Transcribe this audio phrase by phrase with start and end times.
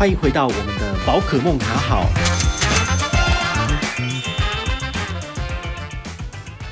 [0.00, 2.06] 欢迎回到我们的宝可梦卡好。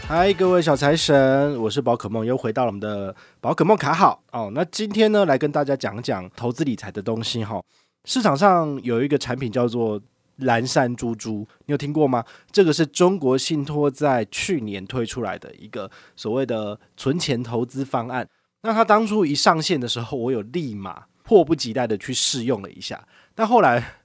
[0.09, 4.51] 嗨，各位小财神，我是宝可梦，又回到了我们的宝可梦卡好哦。
[4.55, 7.63] 那今天呢，来跟大家讲讲投资理财的东西哈。
[8.07, 10.01] 市场上有一个产品叫做
[10.37, 12.25] 蓝山猪猪，你有听过吗？
[12.51, 18.27] 这个是中国信托在去年推出来的一个所谓的存钱投资方案。
[18.63, 23.97] 那它当初一上线的时候，我有立马迫不及待的去试用了一下，但后来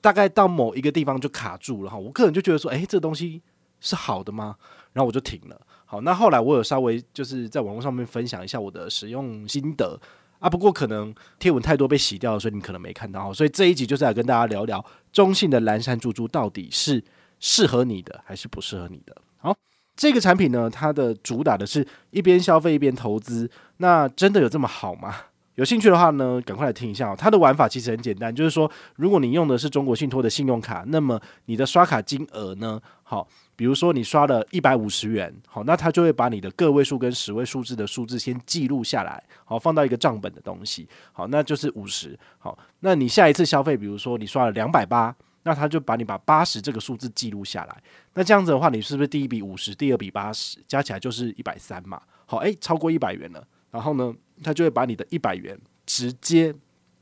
[0.00, 1.96] 大概到某一个地方就卡住了哈。
[1.96, 3.40] 我个人就觉得说，诶，这东西
[3.78, 4.56] 是好的吗？
[4.92, 5.60] 然后我就停了。
[5.84, 9.96] 好，那后来我有稍微就是在网络上面分享一下我的使用心得。
[10.40, 13.32] 啊，不过可能贴文太多被洗掉了，所以你可能没看到。
[13.32, 17.04] 所以这一集就是来跟大家聊聊中信的蓝山猪猪到底是
[17.38, 19.16] 适合你的还是不适合你的。
[19.36, 19.56] 好，
[19.94, 25.14] 这个产品呢，它的主打的是一边消费一边投资，那真的有这么好吗？
[25.56, 27.14] 有兴趣的话呢，赶快来听一下哦。
[27.16, 33.28] 它的玩法其实很简单，就是说，如果你用的是中国信托的信用卡，那么你的刷卡金额呢，好。
[33.54, 47.82] 比如说你刷了一百五十元，好，那它就会把你的个位数跟十位数字的数字先记录下来，好，放到一个账本的东西，好，那就是五十，好，那你下一次消费，比如说你刷了两百八，那他就把你把八十这个数字记录下来，
[48.14, 52.00] 那这样子的话，你是不是第一笔五十，第二笔八十，加起来就是一百三嘛？
[52.24, 54.12] 好，诶，超过一百元了，然后呢，
[54.42, 56.54] 他就会把你的一百元直接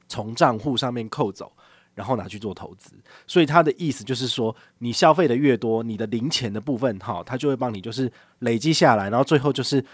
[0.09, 1.51] 从账户上面扣走。
[1.93, 2.93] 然后拿去做投资，
[3.27, 9.85] 所以他的意思就是说，你消费的越多，你的零钱的部分，哈，他就会帮你就是累积下来，然后最后就是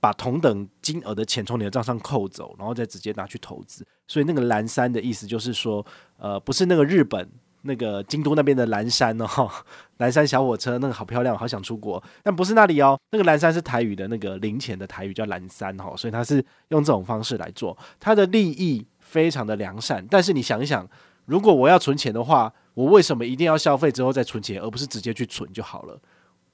[0.00, 3.86] 把同等金额的钱从你的账上扣走，然后再直接拿去投资。
[4.08, 5.84] 所以那个蓝山的意思就是说，
[6.16, 7.28] 呃，不是那个日本
[7.68, 9.48] 那个京都那边的蓝山哦，
[9.98, 20.88] 蓝山小火车那个好漂亮，好想出国，但不是那里哦，那个蓝山是台语的那个零钱的台语叫蓝山哈，所以他是用这种方式来做，他的利益非常的良善，但是你想一想。
[21.28, 26.00] 如果我要存钱的话，我为什么一定要消费之后再存钱，而不是直接去存就好了？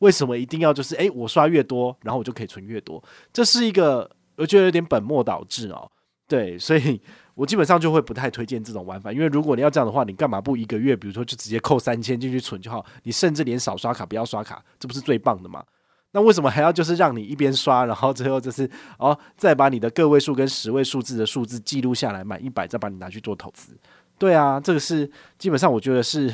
[0.00, 3.00] 为什么一定要就是诶，我刷越多，然后我就可以存越多？
[3.32, 5.88] 这是一个我觉得有点本末倒置哦。
[6.26, 7.00] 对，所以
[7.34, 12.84] 我基本上就会不太推荐这种玩法，因为如果你要这样的话，你干嘛不一个月，比如说就直接扣三千进去存就好？
[13.02, 15.64] 你甚至连少刷卡不要刷卡，这不是最棒的吗？
[16.12, 23.76] 那为什么还要就是让你一边刷，然后最后就是哦，再把你的个位数跟十位数字的数字记录下来，满一百再把你拿去做投资？
[24.16, 26.32] 对啊，这个是基本上我觉得是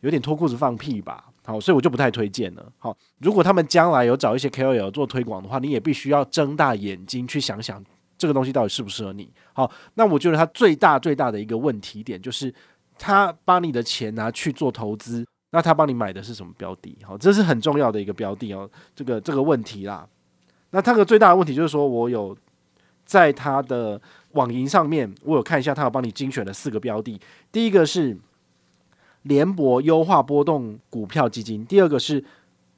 [0.00, 1.24] 有点脱裤子放屁吧。
[1.46, 2.70] 好，所以我就不太推荐了。
[2.78, 7.82] 好，如果他们将来有找一些 KOL 做推广的话，你也必须要睁大眼睛去想想
[8.20, 9.32] 这个东西到底适不适合你。
[9.52, 12.54] 好，那我觉得它最大最大的一个问题点就是，
[12.98, 16.96] 他把你的钱拿去做投资，那他帮你买的是什么标的？
[17.02, 18.70] 好，这是很重要的一个标的哦。
[18.94, 20.06] 这个这个问题啦，
[20.70, 22.36] 那他的最大的问题就是说我有
[23.06, 24.00] 在他的。
[24.34, 27.20] 网银上面，我有看一下，他有帮你精选了四个标的。
[27.50, 28.16] 第一个是
[29.22, 32.24] 联博优化波动股票基金，第二个是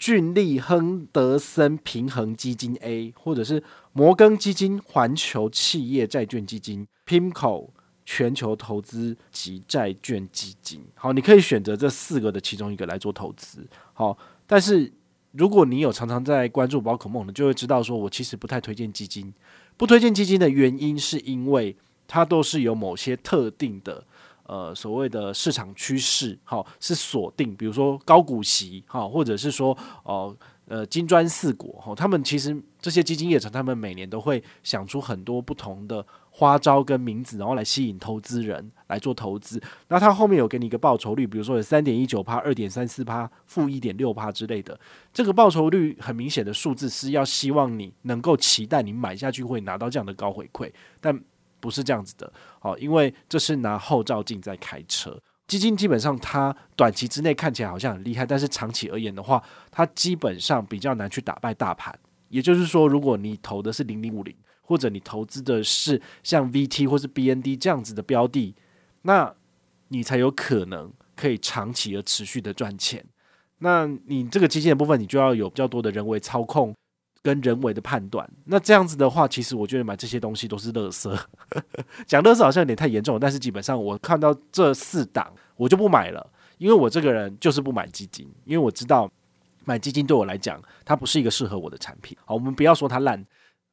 [0.02, 7.68] 俊利亨德森平衡基金 A，或者是摩根基金环球企业债券基金 PIMCO
[8.04, 10.84] 全球投资及债券基金。
[10.96, 13.64] 好，你可以选择这四个的其中一个来做投资。
[13.92, 14.92] 好，但是
[15.30, 19.32] 如果你有常常在关注宝可梦的，就会知道说我其实不太推荐基金。
[19.76, 21.76] 不推荐基金的原因，是因为
[22.08, 24.04] 它都是有某些特定的，
[24.44, 30.36] 呃，所谓的市场趋势，好，是锁定，比如说高股息，好，或者是说，哦，
[30.66, 36.04] 呃，金砖四国，哈，他们其实这些基金业者，他们每年都会想出很多不同的。
[36.34, 39.62] 花招跟名字，然后来吸引投资人来做投资。
[39.88, 44.80] 那它后面有给你一个报酬率，比如说有三点一九趴、二点三四趴、负一点六趴之类的。
[45.12, 51.22] 这个报酬率很明显的数字是要希望你能够期待你买下去会拿到这样的高回馈，但
[51.62, 52.30] 不是这样子的。
[52.60, 55.18] 好，因为这是拿后照镜在开车。
[55.46, 61.98] 基金基本上它短期之内看起来好像很厉害，但是长期而言的话，它基本上比较难去打败大盘。
[62.28, 64.34] 也就是说，如果你投的是零零五零。
[64.64, 68.54] 或者你投资的是像 VT 或是 BND 这样子的标的，
[69.02, 69.34] 那
[69.88, 73.04] 你才有可能可以长期而持续的赚钱。
[73.58, 76.74] 那你这个基金的部分，你就要有比较多的人为操控
[77.22, 78.28] 跟人为的判断。
[78.44, 81.18] 那这样子的话，其实我觉得买这些东西都是垃圾。
[82.06, 86.28] 讲垃圾好像有点太严重了，但是基本上我看到这四档，我就不买了，
[86.58, 89.10] 因为我这个人就是不买基金，因为我知道
[89.64, 92.16] 买基金对我来讲，它不是一个适合我的产品。
[92.24, 93.24] 好，我们不要说它烂。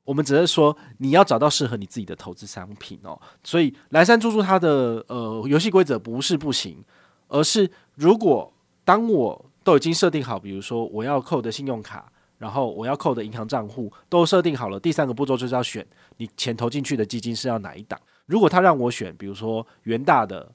[0.06, 3.20] 我们只是说，你要找到适合你自己的投资商品哦。
[3.44, 6.84] 所以蓝山猪猪它的呃游戏规则不是不行，
[7.28, 8.52] 而是如果
[8.84, 15.86] 当我都已经设定好，比如说我要扣的信用卡，然后我要扣的银行账户都设定好了，第三个步骤就是要选
[16.18, 18.00] 你钱投进去的基金是要哪一档。
[18.26, 20.50] 如果他让我选，比如说元大的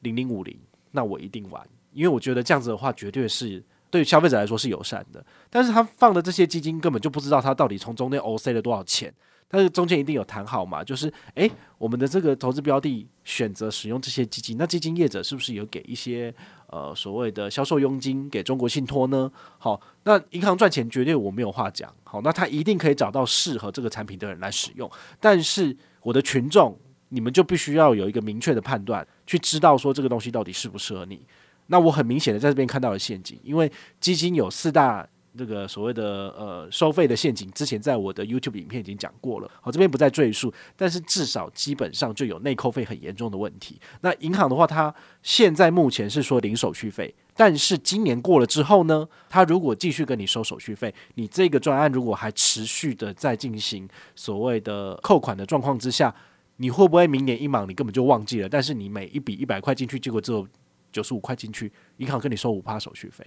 [0.00, 0.58] 零零五零，
[0.90, 5.24] 那我一定玩，因为我觉得这样子的话，绝对是对消费者来说是友善的。
[5.50, 9.12] 但是他放的这些基金根本就不知道他到底从中间 OC 了多少钱。
[9.48, 11.48] 但是中间一定有谈好嘛，就是诶，
[11.78, 16.34] 我们的这个投资标的选择使用这些基金，那基金业者是不是有给一些
[16.66, 19.30] 呃所谓的销售佣金给中国信托呢？
[19.56, 24.90] 好，那银行赚钱绝对我没有话讲，好，那他一定可以找到适合这个产品的人来使用。
[25.20, 26.76] 但是我的群众，
[27.10, 31.24] 你们就必须要有一个明确的判断，去知道说这个东西到底适不适合你。
[31.68, 33.70] 那我很明显的在这边看到了陷阱，因为
[34.00, 35.06] 基金有四大。
[35.36, 40.52] 这个所谓的呃收费的陷阱，之前在我的 YouTube 影片已经讲过了，好，这边不再赘述。
[40.74, 43.78] 但是至少基本上就有内扣费很严重的问题。
[44.00, 56.14] 那银行的话，它现在目前是说零手续费，但是今年过了之后呢，它如果继续跟你收手续费，你这个专案如果还持续的在进行所谓的扣款的状况之下，
[56.56, 58.48] 你会不会明年一忙你根本就忘记了？
[58.48, 60.48] 但是你每一笔一百块进去，结果只有
[60.90, 63.26] 九十五块进去，银行跟你收五趴手续费，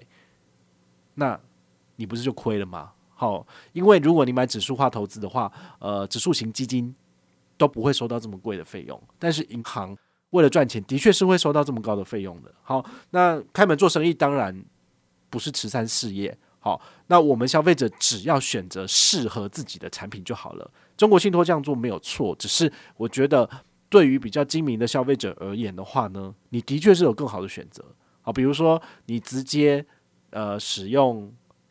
[1.14, 1.40] 那。
[2.00, 2.94] 你不是就亏了吗？
[3.14, 6.96] 好，因为如果你买指数化投资的话，呃，指数型基金
[7.58, 9.94] 都不会收到这么贵的费用，但是银行
[10.30, 12.50] 为了赚钱，的确是会收到这么高的费用的。
[12.62, 14.64] 好，那开门做生意当然
[15.30, 16.36] 不是慈善事业。
[16.62, 20.72] 好，那我们消费者只要选择适合自己的产品就好了。
[20.96, 23.50] 中国信托这样做没有错，只是我觉得
[23.90, 27.84] 对于比较精明的消费者而言的话呢，你的确是有更好的选择。
[28.22, 29.86] 好，比如说你直接
[30.30, 31.30] 呃使用。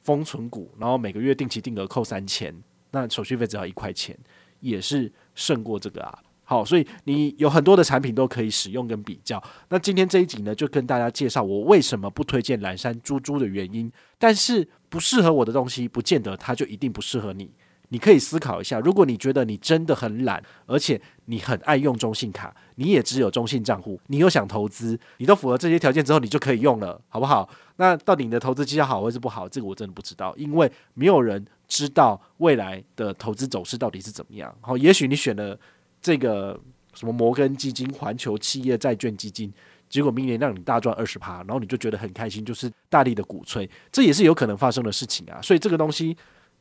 [0.08, 2.54] 封存股，然后每个月定期定额扣三千，
[2.92, 4.18] 那手续费只要一块钱，
[4.60, 6.18] 也是胜过这个啊。
[6.44, 9.42] 好，所以你有很多的产品都可以使用跟比较。
[9.68, 13.92] 那今天这一集呢，就跟大家介绍我为什么不推荐蓝山猪猪的原因。
[14.18, 17.52] 但是不适合我的东西，不见得它就一定不适合你。
[17.90, 27.48] 你可以思考一下，如果你觉得你真的很懒，而且你很爱用中信卡，你也只有中信账户，你又想投资，你都符合这些条件之后，你就可以用了，好不好？
[27.76, 29.48] 那到底你的投资绩效好还是不好？
[29.48, 34.54] 这个我真的不知道，因为没有人知道未来的投资走势到底是怎么样。
[34.60, 35.58] 好，也许你选了
[36.02, 36.60] 这个
[36.92, 39.50] 什么摩根基金、环球企业债券基金，
[39.88, 45.40] 结果明年让你大赚二十趴，然后你就觉得很开心，就是大力的鼓吹，这也是有可能发生的事情啊。
[45.40, 46.14] 所以这个东西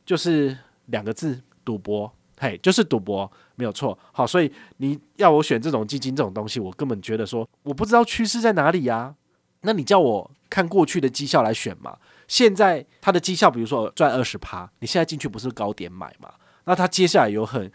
[0.06, 0.56] 就是。
[0.88, 3.98] 两个字，赌博，嘿，就是赌博，没有错。
[4.12, 9.14] 好，所以你要我选这种基金这种东西，我根本觉得说我不知道趋势在哪里呀。
[9.62, 11.98] 那你叫我看过去的绩效来选嘛？
[12.28, 16.32] 现在它的绩效，比如说赚二十趴，你现在进去不是高点买嘛？
[16.64, 17.70] 那它接下来有很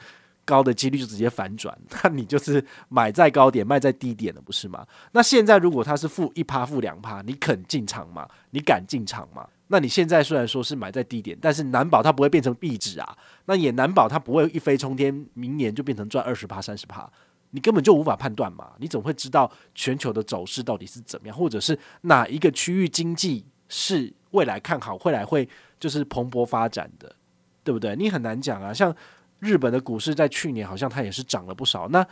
[0.45, 4.87] 高的几率就直接反转， 那你就是买在高点，卖在低点了，不是吗？
[5.11, 8.29] 那现在如果它是负一趴、负两趴，你肯进场吗？
[8.51, 9.45] 你敢进场吗？
[9.67, 17.09] 那你现在虽然说是买在低点，但是难保它不会变成壁纸啊，那也难保它不会一飞冲天，明年就变成赚二十趴、三十趴，
[17.51, 18.73] 你根本就无法判断嘛。
[18.77, 25.47] 你怎么会知道全球的走势到底是怎么样，或者是哪一个区域经济是未来看好，未来会
[25.79, 27.15] 就是蓬勃发展的，
[27.63, 27.95] 对不对？
[27.95, 28.73] 你很难讲啊。
[28.73, 28.93] 像
[29.39, 32.05] 日本的股市在去年好像它也是涨了不少，那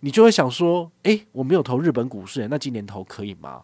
[0.00, 3.62] 你就会想说，诶，我没有投日本股市，那今年投可以吗？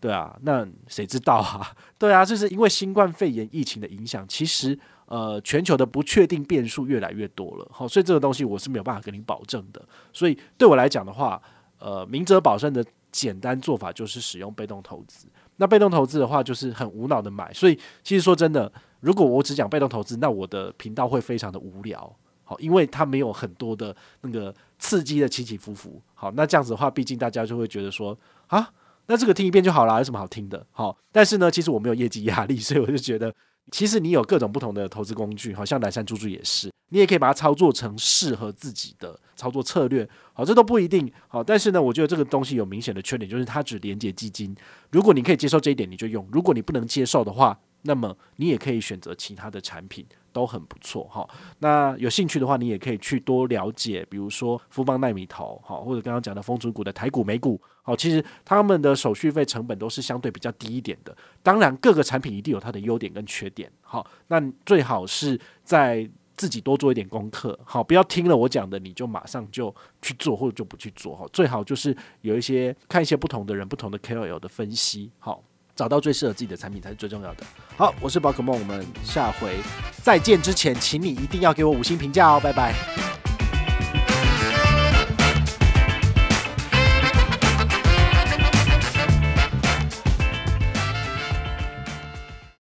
[0.00, 1.72] 对啊，那谁知道啊？
[1.98, 7.68] 对啊，就是因为新冠肺炎疫情的影响，其实呃，全球的不确定变数越来越多了。
[7.72, 9.82] 好，所以这个东西我是没有办法跟你保证的。
[10.12, 11.42] 所以对我来讲的话，
[11.80, 15.26] 呃，明哲保身的简单做法就是使用被动投资。
[15.56, 17.52] 那被动投资的话，就是很无脑的买。
[17.52, 22.14] 所以其实说真的，如果我只讲被动投资，那我的频道会非常的无聊。
[22.44, 26.00] 好，因为它没有很多的那个刺激的起起伏伏。
[26.14, 28.70] 好，那这样子的话，毕竟大家就会觉得说啊。
[29.08, 30.64] 那这个听一遍就好了，有什么好听的？
[30.70, 33.34] 好，但是呢，其实我没有业绩压力， 所以我就觉得，
[33.72, 40.08] 其实你有各种不同的投资工具，好像蓝山猪猪也是，你也可以把它操作成适合自己的操作策略。
[40.34, 41.10] 好，这都不一定。
[41.26, 44.54] 好，但是呢，我觉得这个东西有明显的缺点，就是它只连接基金。
[44.90, 50.06] 如果你可以接受这一点，你就用；如果你不能接受的话，那么你也可以选择其他的产品。
[50.30, 51.28] 都很不错哈，
[51.58, 61.16] 那有兴趣的话，你也可以去多了解，比如说富邦奈米投哈，或者刚刚讲的丰族股的台股美股，好，其实他们的手续费成本都是相对比较低一点的。
[61.42, 75.42] 当然，各个产品一定有它的优点跟缺点，好，那最好是在自己多做一点功课，好，不要听了我讲的你就马上就去做或者就不去做，哈，最好就是有一些看一些不同的人、不同的 KOL 的分析，好。
[75.78, 77.44] 找到最适合自己的产品才是最重要的。
[77.76, 79.60] 好，我是宝可梦，我们下回
[80.02, 83.07] 再见之前，请你一定要给我五星评价哦，拜拜。